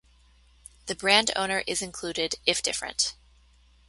[0.87, 3.13] The brand owner is included if different.